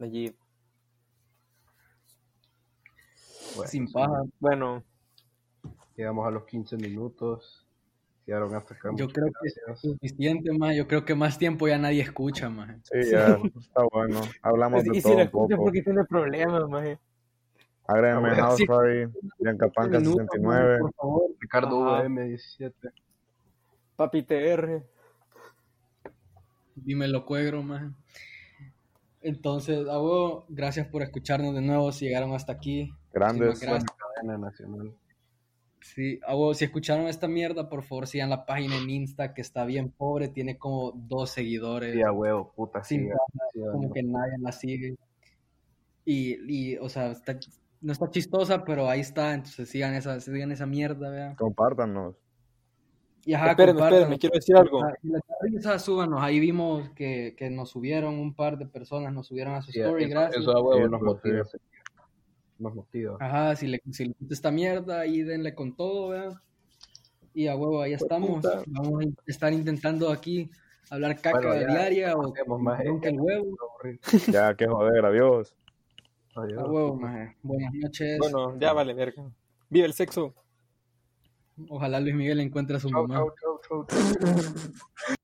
Allí. 0.00 0.34
Bueno, 3.54 3.70
Sin 3.70 3.86
sí, 3.86 3.92
paja. 3.94 4.22
Bueno, 4.40 4.82
Llegamos 5.98 6.28
a 6.28 6.30
los 6.30 6.44
15 6.44 6.76
minutos. 6.76 7.67
Llegaron 8.28 8.54
hasta 8.54 8.74
acá. 8.74 8.90
Yo 8.94 9.08
creo 9.08 9.24
que 9.40 9.48
es 9.48 9.54
gracias. 9.64 9.80
suficiente, 9.80 10.52
más. 10.52 10.76
Yo 10.76 10.86
creo 10.86 11.02
que 11.06 11.14
más 11.14 11.38
tiempo 11.38 11.66
ya 11.66 11.78
nadie 11.78 12.02
escucha, 12.02 12.50
más. 12.50 12.76
Sí, 12.82 13.10
ya, 13.10 13.38
está 13.58 13.82
bueno. 13.90 14.20
Hablamos 14.42 14.84
de 14.84 14.90
y 14.92 15.00
si 15.00 15.02
todo 15.02 15.12
lo 15.14 15.16
un 15.16 15.22
escuchas 15.24 15.56
poco. 15.56 15.64
porque 15.64 15.82
tiene 15.82 16.04
problemas, 16.04 16.62
Ah, 17.86 17.94
bueno, 18.20 18.34
House 18.36 18.58
sí. 18.58 18.66
Party, 18.66 19.10
Yancapanca 19.38 19.98
Minutos, 19.98 20.26
69. 20.30 20.68
maje, 20.68 20.80
por 20.82 20.92
favor. 20.92 21.22
Ricardo 21.40 21.88
Ajá. 21.88 22.02
VM 22.02 22.24
17. 22.28 22.88
Papi 23.96 24.22
TR. 24.24 24.82
Dímelo, 26.74 27.24
cuegro, 27.24 27.62
más. 27.62 27.90
Entonces, 29.22 29.86
huevo, 29.86 30.44
gracias 30.50 30.86
por 30.86 31.00
escucharnos 31.02 31.54
de 31.54 31.62
nuevo. 31.62 31.90
Si 31.92 32.04
llegaron 32.04 32.34
hasta 32.34 32.52
aquí, 32.52 32.92
Grandes. 33.10 33.58
Gracias. 33.58 33.84
Nacional. 34.22 34.92
Sí, 35.80 36.18
a 36.26 36.34
huevo, 36.34 36.54
si 36.54 36.64
escucharon 36.64 37.06
esta 37.06 37.28
mierda, 37.28 37.68
por 37.68 37.82
favor 37.84 38.06
sigan 38.06 38.30
la 38.30 38.44
página 38.46 38.76
en 38.76 38.90
Insta, 38.90 39.32
que 39.32 39.40
está 39.40 39.64
bien 39.64 39.90
pobre, 39.90 40.28
tiene 40.28 40.58
como 40.58 40.92
dos 40.92 41.30
seguidores. 41.30 41.94
Sí, 41.94 42.02
a 42.02 42.10
huevo, 42.12 42.52
puta, 42.54 42.82
Sin 42.84 43.08
sí. 43.52 43.60
como 43.72 43.92
que 43.92 44.02
nadie 44.02 44.38
la 44.40 44.52
sigue. 44.52 44.96
Y, 46.04 46.72
y 46.72 46.76
o 46.78 46.88
sea, 46.88 47.12
está- 47.12 47.38
no 47.80 47.92
está 47.92 48.10
chistosa, 48.10 48.64
pero 48.64 48.88
ahí 48.88 49.00
está, 49.00 49.34
entonces 49.34 49.68
sigan 49.68 49.94
esa, 49.94 50.18
sigan 50.20 50.50
esa 50.50 50.66
mierda, 50.66 51.10
vean. 51.10 51.36
Compártanos. 51.36 52.16
Y 53.24 53.34
ajá, 53.34 53.50
Espérenme, 53.50 53.74
compártanlo. 53.80 53.96
espérenme, 54.14 54.18
quiero 54.18 54.34
decir 54.34 54.56
algo. 54.56 54.82
Ah, 54.84 54.94
Si 55.00 55.08
les 55.08 55.20
da 55.28 55.34
risa, 55.42 55.78
súbanos. 55.78 56.20
Ahí 56.22 56.40
vimos 56.40 56.88
que, 56.90 57.34
que 57.36 57.50
nos 57.50 57.70
subieron 57.70 58.14
un 58.18 58.34
par 58.34 58.56
de 58.58 58.66
personas, 58.66 59.12
nos 59.12 59.26
subieron 59.26 59.54
a 59.54 59.62
su 59.62 59.70
Sí, 59.70 59.80
story, 59.80 60.04
eso, 60.04 60.10
gracias. 60.14 60.42
eso 60.42 60.56
a 60.56 60.62
huevo 60.62 60.84
Sí, 60.86 60.90
nos 60.90 61.02
motiva. 61.02 61.44
Nos 62.58 62.74
motiva. 62.74 63.16
Ajá, 63.20 63.56
si 63.56 63.66
le, 63.68 63.80
si 63.92 64.06
le 64.06 64.14
gusta 64.18 64.34
esta 64.34 64.50
mierda, 64.50 65.00
ahí 65.00 65.22
denle 65.22 65.54
con 65.54 65.76
todo, 65.76 66.08
vean. 66.08 66.40
Y 67.34 67.46
a 67.46 67.56
huevo, 67.56 67.80
ahí 67.82 67.92
estamos. 67.92 68.30
puta. 68.30 68.62
Vamos 68.66 69.04
a 69.04 69.08
estar 69.26 69.52
intentando 69.52 70.10
aquí 70.10 70.50
hablar 70.90 71.20
caca 71.20 71.38
Bueno, 71.38 71.60
ya, 71.60 71.66
diaria 71.68 72.16
o 72.16 72.58
más 72.58 72.82
que 73.02 73.08
el 73.08 73.20
huevo. 73.20 73.56
Ya, 74.32 74.54
que 74.54 74.66
joder, 74.66 75.04
adiós. 75.04 75.54
Adiós. 76.34 76.58
A 76.58 76.66
huevo, 76.66 76.96
maje. 76.96 77.36
Buenas 77.42 77.72
noches. 77.74 78.18
Bueno, 78.18 78.58
ya 78.58 78.72
vale, 78.72 78.92
verga. 78.94 79.22
Vive 79.70 79.86
el 79.86 79.92
sexo. 79.92 80.34
Ojalá 81.68 82.00
Luis 82.00 82.14
Miguel 82.14 82.40
encuentre 82.40 82.76
a 82.76 82.80
su 82.80 82.88
Chau, 82.88 83.06
mamá. 83.06 83.16
chau, 83.16 83.60
chau, 83.68 83.86
chau, 83.86 83.86
chau. 83.86 83.98